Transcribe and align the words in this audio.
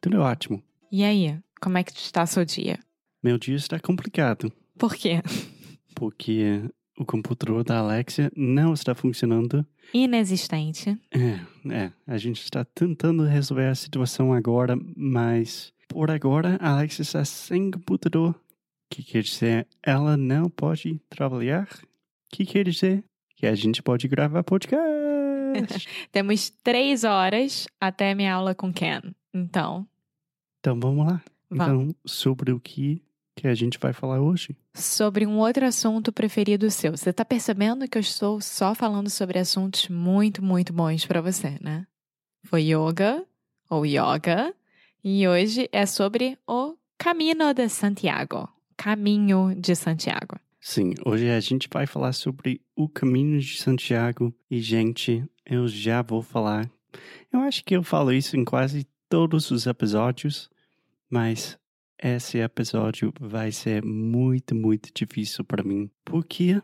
Tudo 0.00 0.20
ótimo. 0.20 0.62
E 0.90 1.04
aí, 1.04 1.38
como 1.60 1.78
é 1.78 1.82
que 1.84 1.92
está 1.92 2.24
seu 2.26 2.44
dia? 2.44 2.78
Meu 3.22 3.36
dia 3.38 3.56
está 3.56 3.78
complicado, 3.80 4.52
Por 4.78 4.94
quê? 4.94 5.20
porque 5.94 6.62
o 6.96 7.04
computador 7.04 7.64
da 7.64 7.78
Alexia 7.78 8.30
não 8.36 8.72
está 8.72 8.94
funcionando. 8.94 9.66
Inexistente. 9.92 10.96
É, 11.10 11.74
é, 11.74 11.92
a 12.06 12.16
gente 12.18 12.42
está 12.42 12.64
tentando 12.64 13.24
resolver 13.24 13.66
a 13.66 13.74
situação 13.74 14.32
agora, 14.32 14.76
mas 14.96 15.72
por 15.88 16.10
agora 16.10 16.56
a 16.60 16.70
Alexia 16.70 17.02
está 17.02 17.24
sem 17.24 17.70
computador. 17.70 18.30
O 18.30 18.34
que 18.90 19.02
quer 19.02 19.22
dizer? 19.22 19.66
Ela 19.82 20.16
não 20.16 20.48
pode 20.48 21.00
trabalhar? 21.10 21.68
Que 22.30 22.44
quer 22.46 22.64
dizer? 22.64 23.04
Que 23.36 23.46
a 23.46 23.54
gente 23.54 23.82
pode 23.82 24.06
gravar 24.08 24.42
podcast. 24.42 24.88
Temos 26.12 26.50
três 26.62 27.04
horas 27.04 27.66
até 27.80 28.14
minha 28.14 28.34
aula 28.34 28.54
com 28.54 28.72
Ken. 28.72 29.00
Então, 29.38 29.86
então 30.60 30.78
vamos 30.78 31.06
lá. 31.06 31.22
vamos. 31.50 31.90
Então, 31.90 31.94
sobre 32.04 32.52
o 32.52 32.60
que, 32.60 33.02
que 33.36 33.46
a 33.46 33.54
gente 33.54 33.78
vai 33.78 33.92
falar 33.92 34.20
hoje? 34.20 34.56
Sobre 34.74 35.26
um 35.26 35.38
outro 35.38 35.64
assunto 35.64 36.12
preferido 36.12 36.70
seu. 36.70 36.96
Você 36.96 37.12
tá 37.12 37.24
percebendo 37.24 37.88
que 37.88 37.96
eu 37.96 38.00
estou 38.00 38.40
só 38.40 38.74
falando 38.74 39.08
sobre 39.08 39.38
assuntos 39.38 39.88
muito, 39.88 40.42
muito 40.42 40.72
bons 40.72 41.06
pra 41.06 41.20
você, 41.20 41.58
né? 41.60 41.86
Foi 42.44 42.62
yoga 42.62 43.24
ou 43.70 43.86
yoga. 43.86 44.54
E 45.02 45.26
hoje 45.28 45.68
é 45.72 45.86
sobre 45.86 46.36
o 46.46 46.76
Camino 46.98 47.54
de 47.54 47.68
Santiago. 47.68 48.48
Caminho 48.76 49.54
de 49.54 49.74
Santiago. 49.74 50.36
Sim, 50.60 50.94
hoje 51.06 51.30
a 51.30 51.40
gente 51.40 51.68
vai 51.72 51.86
falar 51.86 52.12
sobre 52.12 52.60
o 52.76 52.88
caminho 52.88 53.38
de 53.40 53.56
Santiago 53.58 54.34
e, 54.50 54.60
gente, 54.60 55.24
eu 55.46 55.68
já 55.68 56.02
vou 56.02 56.20
falar. 56.20 56.68
Eu 57.32 57.40
acho 57.40 57.64
que 57.64 57.76
eu 57.76 57.82
falo 57.82 58.12
isso 58.12 58.36
em 58.36 58.44
quase 58.44 58.86
todos 59.08 59.50
os 59.50 59.66
episódios, 59.66 60.50
mas 61.10 61.58
esse 62.00 62.38
episódio 62.38 63.12
vai 63.18 63.50
ser 63.50 63.84
muito, 63.84 64.54
muito 64.54 64.90
difícil 64.94 65.44
para 65.44 65.64
mim, 65.64 65.90
porque 66.04 66.62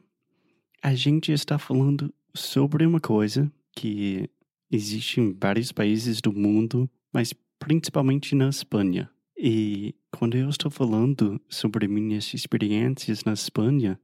a 0.83 0.95
gente 0.95 1.33
está 1.33 1.59
falando 1.59 2.13
sobre 2.35 2.85
uma 2.87 3.01
coisa 3.01 3.51
que 3.73 4.29
existe 4.71 5.21
em 5.21 5.33
vários 5.33 5.73
países 5.73 6.21
do 6.21 6.33
mundo, 6.33 6.89
mas 7.13 7.33
principalmente 7.59 8.35
na 8.35 8.49
Espanha. 8.49 9.11
E 9.37 9.95
quando 10.17 10.37
eu 10.37 10.49
estou 10.49 10.71
falando 10.71 11.41
sobre 11.49 11.89
minhas 11.89 12.33
experiências 12.35 13.25
na 13.25 13.33
Espanha, 13.33 13.99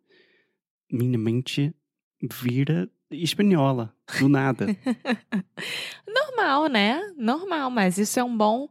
minha 0.91 1.19
mente 1.19 1.73
vira 2.23 2.91
espanhola, 3.11 3.95
do 4.19 4.29
nada. 4.29 4.67
Normal, 6.41 6.67
né? 6.71 7.13
Normal, 7.19 7.71
mas 7.71 7.99
isso 7.99 8.19
é 8.19 8.25
um 8.25 8.35
bom 8.35 8.67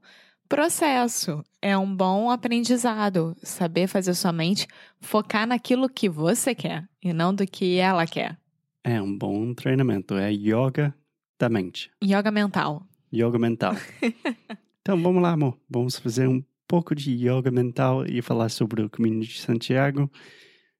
processo. 0.48 1.44
É 1.62 1.78
um 1.78 1.94
bom 1.96 2.32
aprendizado. 2.32 3.36
Saber 3.44 3.86
fazer 3.88 4.16
sua 4.16 4.32
mente 4.34 4.66
focar 5.00 5.46
naquilo 5.46 5.88
que 5.88 6.10
você 6.10 6.56
quer 6.56 6.88
e 7.02 7.14
não 7.14 7.34
do 7.34 7.46
que 7.46 7.78
ela 7.78 8.08
quer. 8.08 8.38
é 8.84 9.00
um 9.00 9.16
bom 9.16 9.54
treinamento, 9.54 10.16
é 10.16 10.32
yoga 10.32 10.96
da 11.40 11.48
mente, 11.48 11.92
Yoga 12.04 12.32
mental. 12.32 12.82
yoga 13.14 13.38
mental. 13.38 13.76
então 14.82 15.00
vamos 15.02 15.22
lá, 15.22 15.32
amor. 15.34 15.56
Vamos 15.70 15.98
fazer 16.00 16.28
um 16.28 16.44
pouco 16.68 16.96
de 16.96 17.12
yoga 17.12 17.52
mental 17.52 18.04
e 18.06 18.20
falar 18.22 18.50
sobre 18.50 18.82
o 18.82 18.90
caminho 18.90 19.22
de 19.22 19.40
Santiago. 19.40 20.12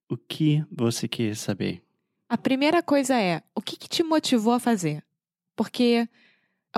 O 0.10 0.18
que 0.18 0.66
você 0.72 1.08
quer 1.08 1.36
saber? 1.36 1.84
A 2.28 2.38
primeira 2.38 2.82
coisa 2.82 3.16
é, 3.22 3.44
o 3.56 3.62
que, 3.62 3.78
que 3.78 3.88
te 3.88 4.02
motivou 4.02 4.54
a 4.54 4.60
fazer? 4.60 5.04
Porque 5.56 6.10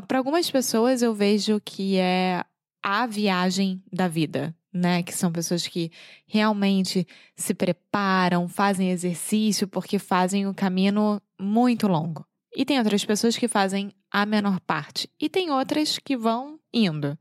para 0.07 0.17
algumas 0.17 0.49
pessoas 0.49 1.01
eu 1.01 1.13
vejo 1.13 1.59
que 1.63 1.97
é 1.97 2.43
a 2.83 3.05
viagem 3.05 3.83
da 3.91 4.07
vida, 4.07 4.55
né? 4.73 5.03
Que 5.03 5.13
são 5.13 5.31
pessoas 5.31 5.67
que 5.67 5.91
realmente 6.25 7.05
se 7.35 7.53
preparam, 7.53 8.47
fazem 8.47 8.89
exercício 8.91 9.67
porque 9.67 9.99
fazem 9.99 10.47
o 10.47 10.53
caminho 10.53 11.21
muito 11.39 11.87
longo. 11.87 12.25
E 12.55 12.65
tem 12.65 12.77
outras 12.77 13.03
pessoas 13.05 13.37
que 13.37 13.47
fazem 13.47 13.93
a 14.11 14.25
menor 14.25 14.59
parte. 14.61 15.09
E 15.19 15.29
tem 15.29 15.51
outras 15.51 15.97
que 15.97 16.17
vão 16.17 16.59
indo 16.73 17.17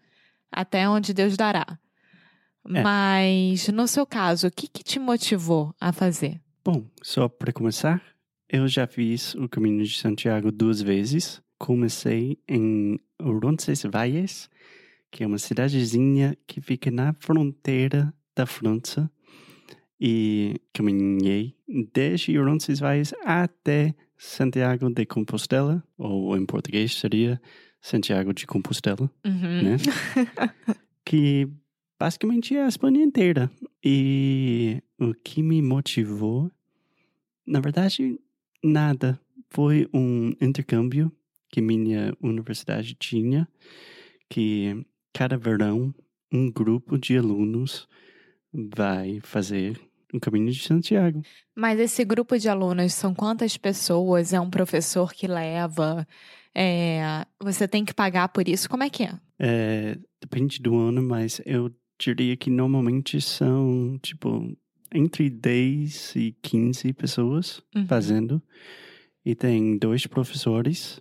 até 0.51 0.89
onde 0.89 1.15
Deus 1.15 1.37
dará. 1.37 1.79
É. 2.69 2.83
Mas 2.83 3.69
no 3.69 3.87
seu 3.87 4.05
caso, 4.05 4.49
o 4.49 4.51
que, 4.51 4.67
que 4.67 4.83
te 4.83 4.99
motivou 4.99 5.75
a 5.81 5.93
fazer? 5.93 6.41
Bom, 6.65 6.85
só 7.03 7.29
para 7.29 7.53
começar, 7.53 8.03
eu 8.49 8.69
já 8.69 8.87
fiz 8.87 9.35
o 9.35 9.49
caminho 9.49 9.85
de 9.85 9.97
Santiago 9.97 10.53
duas 10.53 10.83
vezes. 10.83 11.41
Comecei 11.61 12.39
em 12.49 12.99
Roncesvalles, 13.21 14.49
que 15.11 15.23
é 15.23 15.27
uma 15.27 15.37
cidadezinha 15.37 16.35
que 16.47 16.59
fica 16.59 16.91
na 16.91 17.13
fronteira 17.21 18.15
da 18.35 18.47
França. 18.47 19.11
E 20.01 20.59
caminhei 20.73 21.55
desde 21.93 22.39
Roncesvalles 22.39 23.13
até 23.23 23.95
Santiago 24.17 24.89
de 24.89 25.05
Compostela, 25.05 25.85
ou 25.99 26.35
em 26.35 26.47
português 26.47 26.95
seria 26.95 27.39
Santiago 27.79 28.33
de 28.33 28.47
Compostela 28.47 29.11
Uhum. 29.23 29.63
né? 29.63 29.77
que 31.05 31.47
basicamente 31.99 32.57
é 32.57 32.65
a 32.65 32.69
Espanha 32.69 33.05
inteira. 33.05 33.51
E 33.85 34.83
o 34.99 35.13
que 35.13 35.43
me 35.43 35.61
motivou, 35.61 36.51
na 37.47 37.61
verdade, 37.61 38.19
nada. 38.65 39.21
Foi 39.51 39.87
um 39.93 40.33
intercâmbio 40.41 41.13
que 41.51 41.61
minha 41.61 42.15
universidade 42.23 42.95
tinha, 42.95 43.49
que 44.29 44.85
cada 45.13 45.37
verão 45.37 45.95
um 46.33 46.51
grupo 46.51 46.97
de 46.99 47.17
alunos 47.17 47.89
vai 48.53 49.21
fazer 49.23 49.79
o 50.13 50.21
caminho 50.21 50.51
de 50.51 50.61
Santiago. 50.63 51.23
Mas 51.55 51.79
esse 51.79 52.05
grupo 52.05 52.39
de 52.39 52.49
alunos 52.49 52.93
são 52.95 53.15
quantas 53.15 53.57
pessoas? 53.57 54.33
É 54.33 54.41
um 54.41 54.51
professor 54.51 55.13
que 55.13 55.27
leva? 55.27 56.07
É, 56.55 57.25
você 57.41 57.67
tem 57.69 57.85
que 57.85 57.95
pagar 57.95 58.29
por 58.29 58.49
isso? 58.49 58.69
Como 58.69 58.83
é 58.83 58.91
que 58.91 59.05
é? 59.05 59.13
É, 59.39 59.99
depende 60.21 60.61
do 60.61 60.77
ano, 60.77 61.03
mas 61.03 61.41
eu 61.47 61.71
diria 61.99 62.37
que 62.37 62.51
normalmente 62.51 63.21
são, 63.21 63.99
tipo, 64.03 64.57
entre 64.93 65.31
10 65.31 66.17
e 66.17 66.37
15 66.43 66.93
pessoas 66.93 67.63
Uhum. 67.75 67.87
fazendo. 67.87 68.43
E 69.25 69.35
tem 69.35 69.79
dois 69.79 70.07
professores 70.07 71.01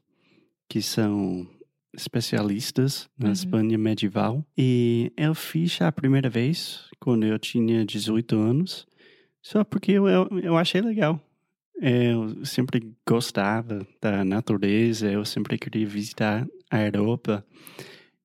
que 0.70 0.82
são 0.82 1.46
especialistas 1.94 3.10
na 3.18 3.28
Uhum. 3.28 3.34
Espanha 3.34 3.78
medieval. 3.78 4.46
E 4.58 5.12
eu 5.18 5.34
fiz 5.34 5.82
a 5.82 5.92
primeira 5.92 6.30
vez 6.30 6.88
quando 7.00 7.26
eu 7.26 7.38
tinha 7.40 7.84
18 7.86 8.38
anos, 8.38 8.86
só 9.42 9.64
porque 9.64 9.92
eu, 9.94 10.08
eu, 10.08 10.30
eu 10.42 10.58
achei 10.58 10.80
legal. 10.82 11.20
Eu 11.82 12.46
sempre 12.46 12.94
gostava 13.08 13.86
da 14.02 14.24
natureza, 14.24 15.10
eu 15.10 15.26
sempre 15.26 15.58
queria 15.58 15.88
visitar 15.88 16.46
a 16.70 16.82
Europa. 16.82 17.46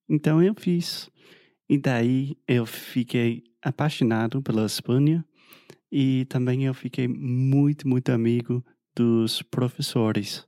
Então 0.08 0.43
eu 0.43 0.55
fiz. 0.55 1.08
E 1.69 1.79
daí 1.79 2.37
eu 2.46 2.67
fiquei 2.67 3.44
apaixonado 3.62 4.43
pela 4.43 4.67
Espanha 4.67 5.25
e 5.91 6.26
também 6.26 6.64
eu 6.64 6.75
fiquei 6.75 7.08
muito, 7.08 7.88
muito 7.88 8.11
amigo 8.11 8.62
dos 8.94 9.41
professores. 9.41 10.46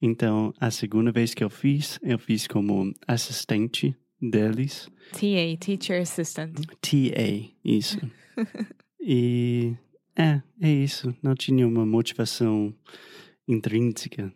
Então, 0.00 0.52
a 0.60 0.70
segunda 0.70 1.10
vez 1.10 1.32
que 1.34 1.42
eu 1.42 1.50
fiz, 1.50 1.98
eu 2.02 2.18
fiz 2.18 2.46
como 2.46 2.92
assistente 3.06 3.96
deles. 4.20 4.88
TA, 5.12 5.56
Teacher 5.58 6.02
Assistant. 6.02 6.54
TA, 6.80 7.50
isso. 7.64 7.98
e 9.00 9.74
É, 10.16 10.40
é 10.60 10.70
isso. 10.70 11.14
Não 11.22 11.34
tinha 11.34 11.66
uma 11.66 11.84
motivação 11.86 12.74
intrínseca. 13.48 14.32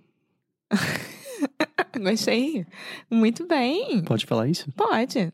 Gostei. 2.00 2.66
Muito 3.10 3.46
bem. 3.46 4.02
Pode 4.04 4.26
falar 4.26 4.48
isso? 4.48 4.70
Pode. 4.72 5.32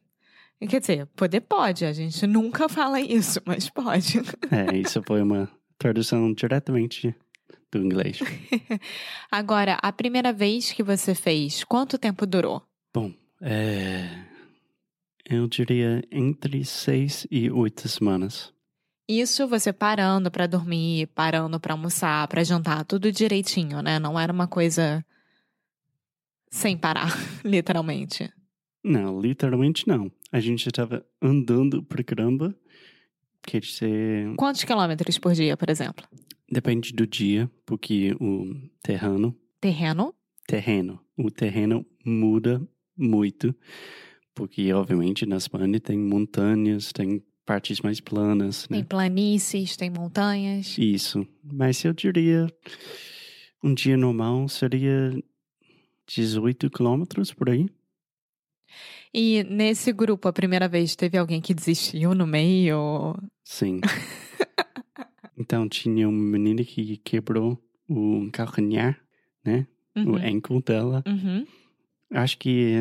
Quer 0.69 0.81
dizer, 0.81 1.07
poder 1.15 1.43
pode. 1.43 1.85
A 1.85 1.93
gente 1.93 2.27
nunca 2.27 2.69
fala 2.69 3.01
isso, 3.01 3.41
mas 3.45 3.69
pode. 3.69 4.19
É, 4.51 4.77
isso 4.77 5.03
foi 5.07 5.21
uma 5.21 5.51
tradução 5.79 6.33
diretamente 6.33 7.15
do 7.73 7.79
inglês. 7.83 8.19
Agora, 9.31 9.79
a 9.83 9.93
primeira 9.93 10.33
vez 10.33 10.73
que 10.73 10.83
você 10.83 11.15
fez, 11.15 11.65
quanto 11.65 11.99
tempo 11.99 12.27
durou? 12.27 12.63
Bom, 12.95 13.13
é, 13.41 14.09
eu 15.29 15.47
diria 15.49 16.03
entre 16.11 16.65
seis 16.65 17.27
e 17.31 17.51
oito 17.51 17.89
semanas. 17.89 18.53
Isso 19.09 19.47
você 19.47 19.73
parando 19.73 20.31
pra 20.31 20.47
dormir, 20.47 21.07
parando 21.09 21.61
pra 21.61 21.75
almoçar, 21.75 22.27
pra 22.27 22.43
jantar, 22.43 22.85
tudo 22.85 23.13
direitinho, 23.13 23.81
né? 23.81 23.99
Não 23.99 24.19
era 24.19 24.33
uma 24.33 24.49
coisa 24.49 25.05
sem 26.51 26.77
parar, 26.77 27.13
literalmente. 27.45 28.33
Não, 28.83 29.21
literalmente 29.21 29.87
não. 29.87 30.11
A 30.33 30.41
gente 30.41 30.67
estava 30.67 31.05
andando 31.21 31.83
pra 31.83 32.03
caramba. 32.03 32.55
Quer 33.43 33.61
dizer, 33.61 34.35
Quantos 34.37 34.65
quilômetros 34.65 35.19
por 35.19 35.33
dia, 35.33 35.57
por 35.57 35.71
exemplo? 35.71 36.05
Depende 36.51 36.93
do 36.93 37.07
dia, 37.07 37.51
porque 37.65 38.15
o 38.21 38.55
terreno, 38.83 39.37
Terreno? 39.61 40.15
terreno, 40.47 41.01
o 41.17 41.31
terreno 41.31 41.85
muda 42.05 42.61
muito, 42.97 43.55
porque 44.35 44.73
obviamente 44.73 45.27
na 45.27 45.37
Espanha 45.37 45.81
tem 45.81 45.99
montanhas, 45.99 46.93
tem 46.93 47.23
partes 47.45 47.81
mais 47.81 48.01
planas, 48.01 48.69
né? 48.69 48.79
Tem 48.79 48.85
planícies, 48.85 49.77
tem 49.77 49.91
montanhas. 49.91 50.77
Isso. 50.79 51.27
Mas 51.43 51.85
eu 51.85 51.93
diria 51.93 52.47
um 53.63 53.75
dia 53.75 53.97
normal 53.97 54.49
seria 54.49 55.13
18 56.07 56.71
quilômetros 56.71 57.33
por 57.33 57.51
aí. 57.51 57.69
E 59.13 59.45
nesse 59.45 59.93
grupo, 59.93 60.29
a 60.29 60.33
primeira 60.33 60.69
vez, 60.69 60.95
teve 60.95 61.17
alguém 61.17 61.41
que 61.41 61.55
desistiu 61.55 62.15
no 62.15 62.27
meio? 62.27 63.17
Sim. 63.43 63.81
então 65.39 65.69
tinha 65.69 66.09
uma 66.09 66.19
menina 66.39 66.65
que 66.65 66.97
quebrou 66.99 67.61
o 67.89 68.29
calcanhar, 68.33 69.01
né? 69.45 69.67
O 69.95 70.01
Uhum. 70.01 70.17
ankle 70.17 70.63
dela. 70.63 71.03
Uhum. 71.07 71.47
Acho 72.13 72.37
que 72.39 72.75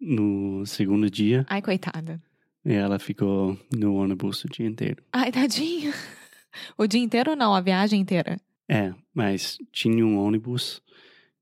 no 0.00 0.64
segundo 0.64 1.10
dia 1.10 1.44
Ai, 1.48 1.60
coitada. 1.60 2.22
ela 2.64 2.98
ficou 2.98 3.58
no 3.76 3.94
ônibus 3.96 4.44
o 4.44 4.48
dia 4.48 4.66
inteiro. 4.66 5.02
Ai, 5.12 5.30
tadinha. 5.32 5.92
O 6.78 6.86
dia 6.86 7.00
inteiro 7.00 7.34
não, 7.34 7.54
a 7.54 7.60
viagem 7.60 8.00
inteira. 8.00 8.38
É, 8.68 8.92
mas 9.14 9.58
tinha 9.72 10.06
um 10.06 10.18
ônibus 10.18 10.80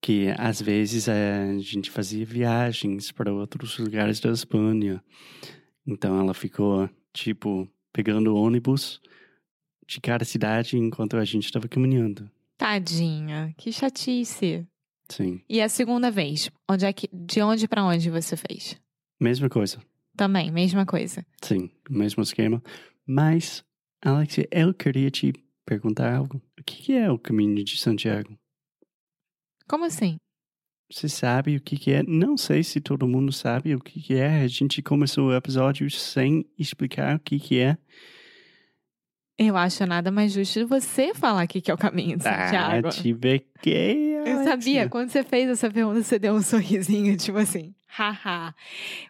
que 0.00 0.28
às 0.38 0.62
vezes 0.62 1.08
a 1.08 1.58
gente 1.58 1.90
fazia 1.90 2.24
viagens 2.24 3.12
para 3.12 3.32
outros 3.32 3.76
lugares 3.78 4.18
da 4.20 4.30
Espanha. 4.30 5.02
Então 5.86 6.18
ela 6.18 6.32
ficou, 6.32 6.88
tipo, 7.12 7.68
pegando 7.92 8.34
ônibus 8.36 9.00
de 9.90 10.00
cada 10.00 10.24
cidade 10.24 10.76
enquanto 10.78 11.16
a 11.16 11.24
gente 11.24 11.46
estava 11.46 11.66
caminhando. 11.66 12.30
Tadinha, 12.56 13.52
que 13.58 13.72
chatice. 13.72 14.64
Sim, 15.08 15.40
E 15.48 15.60
a 15.60 15.68
segunda 15.68 16.08
vez, 16.08 16.48
onde 16.70 16.84
é 16.86 16.92
que, 16.92 17.08
de 17.12 17.42
onde 17.42 17.66
pra 17.66 17.84
onde 17.84 18.08
você 18.08 18.36
fez? 18.36 18.80
mesma 19.20 19.48
coisa. 19.48 19.82
Também, 20.16 20.50
mesma 20.52 20.86
coisa. 20.86 21.26
Sim, 21.42 21.68
mesmo 21.90 22.22
esquema. 22.22 22.62
Mas, 23.04 23.64
Alex, 24.00 24.36
eu 24.52 24.72
queria 24.72 25.10
te 25.10 25.32
perguntar 25.66 26.14
algo. 26.14 26.40
O 26.58 26.62
que 26.62 26.82
que 26.82 26.92
é 26.92 27.10
o 27.10 27.18
caminho 27.18 27.64
de 27.64 27.76
Santiago? 27.76 28.38
Como 29.66 29.84
assim? 29.84 30.16
Você 30.92 31.08
sabe 31.08 31.56
o 31.56 31.60
que, 31.60 31.76
que 31.76 31.92
é? 31.92 32.02
Não 32.04 32.36
sei 32.36 32.62
se 32.62 32.80
todo 32.80 33.06
mundo 33.08 33.32
sabe 33.32 33.74
o 33.74 33.80
que, 33.80 34.00
que 34.00 34.14
é. 34.14 34.42
A 34.42 34.46
gente 34.48 34.80
começou 34.82 35.28
o 35.28 35.34
episódio 35.34 35.90
sem 35.90 36.44
explicar 36.56 37.16
o 37.16 37.20
que, 37.20 37.38
que 37.40 37.58
é. 37.58 37.76
Eu 39.42 39.56
acho 39.56 39.86
nada 39.86 40.10
mais 40.10 40.34
justo 40.34 40.66
você 40.66 41.14
falar 41.14 41.40
aqui 41.40 41.62
que 41.62 41.70
é 41.70 41.74
o 41.74 41.78
caminho 41.78 42.18
de 42.18 42.24
Santiago. 42.24 42.88
Ah, 42.88 42.90
te 42.90 43.14
bequei, 43.14 44.16
Eu 44.16 44.44
sabia, 44.44 44.86
quando 44.86 45.08
você 45.08 45.24
fez 45.24 45.48
essa 45.48 45.70
pergunta, 45.70 46.02
você 46.02 46.18
deu 46.18 46.34
um 46.34 46.42
sorrisinho, 46.42 47.16
tipo 47.16 47.38
assim, 47.38 47.74
haha, 47.86 48.54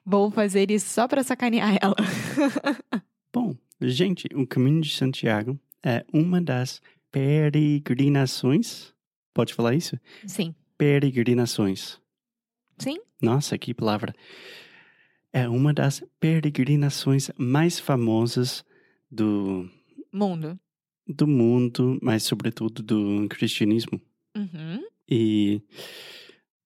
vou 0.07 0.31
fazer 0.31 0.71
isso 0.71 0.89
só 0.89 1.09
pra 1.09 1.25
sacanear 1.25 1.77
ela. 1.83 1.97
Bom, 3.35 3.57
gente, 3.81 4.29
o 4.33 4.47
Caminho 4.47 4.81
de 4.81 4.95
Santiago 4.95 5.59
é 5.83 6.05
uma 6.13 6.41
das 6.41 6.81
peregrinações. 7.11 8.95
Pode 9.35 9.53
falar 9.53 9.75
isso? 9.75 9.99
Sim, 10.25 10.55
Peregrinações. 10.79 12.01
sim, 12.79 12.99
Nossa, 13.21 13.59
que 13.59 13.75
palavra. 13.75 14.15
É 15.33 15.49
uma 15.49 15.75
das 15.75 16.05
peregrinações 16.21 17.33
mais 17.37 17.81
famosas 17.81 18.65
do, 19.11 19.69
mundo. 20.13 20.59
do 21.07 21.27
mundo, 21.27 21.99
mas 22.03 22.23
sobretudo 22.23 22.83
do 22.83 23.29
cristianismo. 23.29 24.01
Uhum. 24.37 24.85
E 25.09 25.61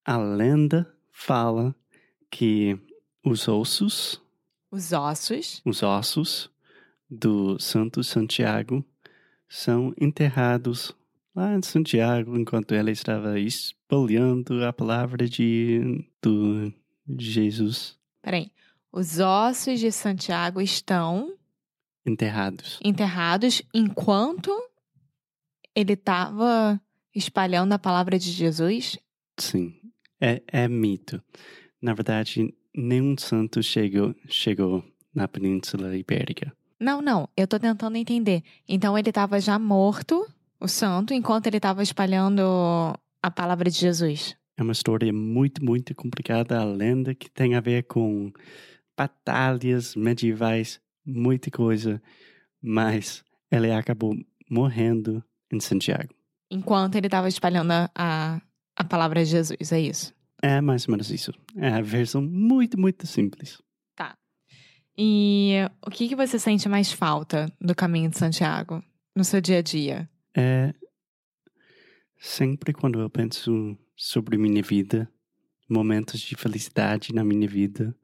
a 0.05 0.17
lenda 0.19 0.93
fala 1.11 1.75
que 2.31 2.79
os 3.25 3.49
ossos, 3.49 4.21
Os 4.71 4.93
ossos. 4.93 5.63
os 5.65 5.83
ossos 5.83 6.51
do 7.09 7.59
Santo 7.59 8.03
Santiago 8.05 8.85
são 9.49 9.95
enterrados 9.99 10.95
lá 11.35 11.55
em 11.55 11.63
Santiago 11.63 12.37
enquanto 12.37 12.75
ele 12.75 12.91
estava 12.91 13.39
espalhando 13.41 14.63
a 14.65 14.73
palavra 14.73 15.27
de 15.29 16.05
do 16.21 16.73
Jesus 17.19 17.97
Peraí. 18.21 18.51
Os 18.93 19.19
ossos 19.19 19.81
de 19.81 19.91
Santiago 19.93 20.61
estão 20.61 21.35
enterrados. 22.07 22.79
enterrados 22.83 23.63
enquanto 23.73 24.51
ele 25.75 25.95
estava 25.95 26.81
espalhando 27.15 27.73
a 27.73 27.79
palavra 27.79 28.19
de 28.19 28.31
Jesus? 28.31 28.99
Sim, 29.39 29.75
é, 30.21 30.43
é 30.47 30.69
mito. 30.69 31.23
Na 31.81 31.95
verdade, 31.95 32.55
nenhum 32.75 33.17
santo 33.19 33.63
chegou 33.63 34.15
chegou 34.29 34.85
na 35.15 35.29
Península 35.29 35.97
Ibérica. 35.97 36.53
Não, 36.81 37.01
não, 37.01 37.29
eu 37.37 37.47
tô 37.47 37.59
tentando 37.59 37.97
entender. 37.97 38.43
Então 38.69 38.99
ele 38.99 39.09
estava 39.09 39.41
já 39.41 39.59
morto, 39.59 40.27
o 40.61 40.69
santo, 40.69 41.15
enquanto 41.15 41.47
ele 41.47 41.59
estava 41.59 41.83
espalhando 41.83 42.43
a 43.23 43.31
palavra 43.31 43.71
de 43.71 43.79
Jesus. 43.79 44.37
É 44.57 44.63
uma 44.63 44.73
história 44.73 45.13
muito, 45.13 45.65
muito 45.65 45.95
complicada, 45.95 46.61
a 46.61 46.65
lenda 46.65 47.15
que 47.15 47.31
tem 47.31 47.55
a 47.55 47.61
ver 47.61 47.85
com 47.85 48.33
batalhas 48.97 49.97
medievais, 49.97 50.81
muita 51.05 51.51
coisa, 51.51 52.03
mas 52.63 53.25
ele 53.51 53.71
acabou 53.73 54.17
morrendo 54.51 55.23
em 55.53 55.61
Santiago. 55.61 56.15
Enquanto 56.51 56.97
ele 56.97 57.07
estava 57.07 57.29
espalhando 57.29 57.73
a, 57.73 58.41
a, 58.77 58.85
palavra 58.85 59.25
de 59.25 59.31
Jesus, 59.31 59.73
é 59.73 59.81
isso. 59.81 60.15
É 60.43 60.61
mais 60.61 60.87
ou 60.87 60.93
menos 60.93 61.11
isso. 61.11 61.33
É 61.57 61.69
a 61.69 61.81
versão 61.81 62.23
muito, 62.23 62.79
muito 62.79 63.07
simples. 63.07 63.59
E 64.97 65.55
o 65.85 65.91
que, 65.91 66.09
que 66.09 66.15
você 66.15 66.39
sente 66.39 66.69
mais 66.69 66.93
falta 66.93 67.53
do 67.61 67.75
caminho 67.75 68.09
de 68.11 68.17
Santiago 68.17 68.83
no 69.15 69.25
seu 69.25 69.41
dia 69.41 69.59
a 69.59 69.63
dia? 69.63 70.09
É 70.37 70.73
sempre 72.17 72.73
quando 72.73 73.01
eu 73.01 73.11
penso 73.11 73.77
sobre 73.97 74.39
minha 74.39 74.63
vida, 74.63 75.11
momentos 75.69 76.21
de 76.21 76.37
felicidade 76.37 77.13
na 77.13 77.25
minha 77.25 77.49
vida, 77.49 77.95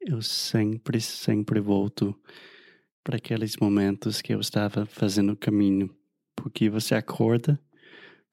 eu 0.00 0.22
sempre, 0.22 1.00
sempre 1.00 1.60
volto 1.60 2.18
para 3.04 3.16
aqueles 3.16 3.56
momentos 3.58 4.22
que 4.22 4.32
eu 4.32 4.40
estava 4.40 4.86
fazendo 4.86 5.32
o 5.32 5.36
caminho. 5.36 5.94
Porque 6.34 6.70
você 6.70 6.94
acorda, 6.94 7.60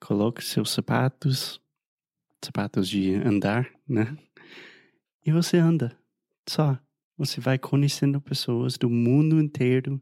coloca 0.00 0.40
seus 0.40 0.70
sapatos, 0.70 1.60
sapatos 2.42 2.88
de 2.88 3.14
andar, 3.14 3.70
né? 3.86 4.16
E 5.24 5.30
você 5.30 5.58
anda, 5.58 5.96
só. 6.48 6.78
Você 7.18 7.40
vai 7.40 7.58
conhecendo 7.58 8.20
pessoas 8.20 8.78
do 8.78 8.88
mundo 8.88 9.40
inteiro, 9.40 10.00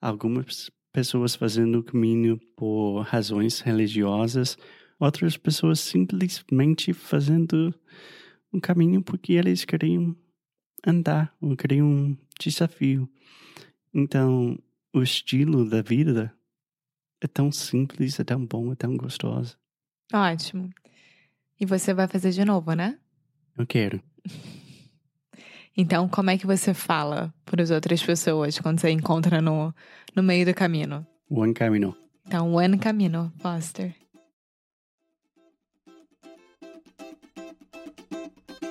algumas 0.00 0.70
pessoas 0.92 1.34
fazendo 1.34 1.78
o 1.78 1.84
caminho 1.84 2.38
por 2.56 3.02
razões 3.02 3.60
religiosas, 3.60 4.58
outras 4.98 5.36
pessoas 5.36 5.78
simplesmente 5.80 6.92
fazendo 6.92 7.72
um 8.52 8.58
caminho 8.58 9.00
porque 9.02 9.34
eles 9.34 9.64
queriam 9.64 10.16
andar, 10.88 11.34
ou 11.40 11.56
queriam 11.56 11.86
um 11.86 12.16
desafio. 12.40 13.08
Então, 13.92 14.58
o 14.92 15.02
estilo 15.02 15.68
da 15.68 15.82
vida 15.82 16.32
é 17.20 17.26
tão 17.26 17.52
simples, 17.52 18.18
é 18.18 18.24
tão 18.24 18.44
bom, 18.44 18.72
é 18.72 18.76
tão 18.76 18.96
gostoso. 18.96 19.58
Ótimo. 20.12 20.70
E 21.60 21.66
você 21.66 21.92
vai 21.92 22.06
fazer 22.06 22.30
de 22.30 22.44
novo, 22.44 22.72
né? 22.72 22.98
Eu 23.56 23.66
quero. 23.66 24.02
Então, 25.80 26.08
como 26.08 26.28
é 26.28 26.36
que 26.36 26.44
você 26.44 26.74
fala 26.74 27.32
para 27.44 27.62
as 27.62 27.70
outras 27.70 28.02
pessoas 28.02 28.58
quando 28.58 28.80
você 28.80 28.90
encontra 28.90 29.40
no, 29.40 29.72
no 30.12 30.24
meio 30.24 30.44
do 30.44 30.52
caminho? 30.52 31.06
Buen 31.30 31.52
camino. 31.52 31.96
Então, 32.26 32.50
buen 32.50 32.76
camino, 32.78 33.32
Foster. 33.38 33.94